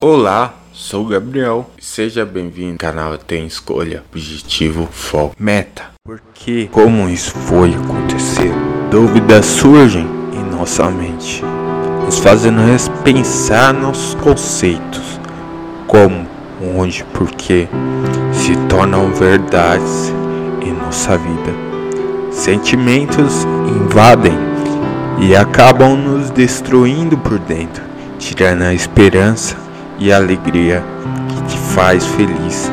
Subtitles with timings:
[0.00, 1.68] Olá, sou Gabriel.
[1.80, 5.86] Seja bem-vindo ao canal Tem Escolha, Objetivo, Foco, Meta.
[6.04, 8.52] Porque como isso foi acontecer,
[8.92, 11.42] dúvidas surgem em nossa mente,
[12.04, 12.60] nos fazendo
[13.02, 15.18] pensar nos conceitos,
[15.88, 16.28] como,
[16.76, 17.66] onde, porquê,
[18.32, 20.12] se tornam verdades
[20.62, 21.52] em nossa vida.
[22.30, 24.38] Sentimentos invadem
[25.18, 27.82] e acabam nos destruindo por dentro,
[28.16, 29.66] tirando a esperança
[29.98, 30.82] e alegria
[31.28, 32.70] que te faz feliz,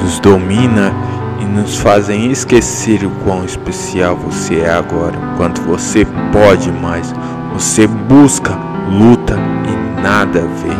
[0.00, 0.92] nos domina
[1.40, 5.16] e nos fazem esquecer o quão especial você é agora.
[5.36, 7.14] Quanto você pode mais,
[7.52, 8.56] você busca,
[8.90, 9.36] luta
[9.66, 10.76] e nada vê.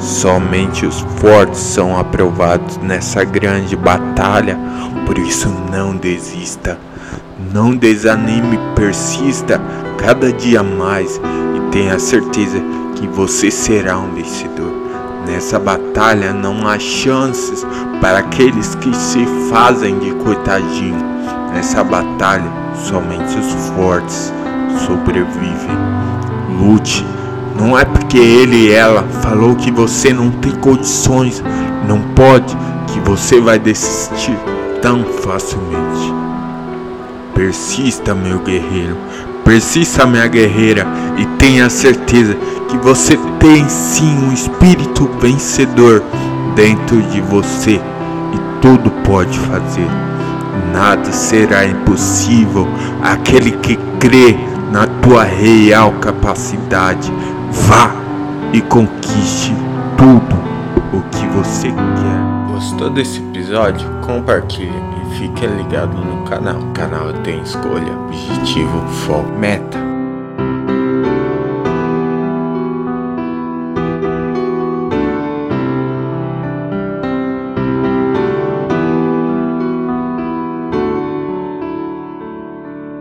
[0.00, 4.58] Somente os fortes são aprovados nessa grande batalha,
[5.06, 6.78] por isso não desista.
[7.52, 9.60] Não desanime, persista
[9.98, 11.20] cada dia mais
[11.56, 12.62] e tenha certeza
[12.96, 14.81] que você será um vencedor.
[15.32, 17.66] Nessa batalha não há chances
[18.02, 21.02] para aqueles que se fazem de coitadinho.
[21.54, 24.30] Nessa batalha, somente os fortes
[24.86, 25.78] sobrevivem.
[26.60, 27.06] Lute.
[27.58, 31.42] Não é porque ele e ela falou que você não tem condições,
[31.88, 32.54] não pode,
[32.88, 34.36] que você vai desistir
[34.82, 36.12] tão facilmente.
[37.34, 38.98] Persista, meu guerreiro.
[39.44, 40.86] Persista, minha guerreira,
[41.16, 42.36] e tenha certeza
[42.72, 46.02] que você tem sim um espírito vencedor
[46.54, 49.86] dentro de você e tudo pode fazer.
[50.72, 52.66] Nada será impossível
[53.02, 54.38] aquele que crê
[54.70, 57.12] na tua real capacidade.
[57.50, 57.90] Vá
[58.54, 59.54] e conquiste
[59.98, 60.34] tudo
[60.96, 62.52] o que você quer.
[62.54, 63.86] Gostou desse episódio?
[64.00, 64.72] Compartilhe
[65.02, 66.56] e fique ligado no canal.
[66.56, 69.81] O canal tem escolha, objetivo, foco, meta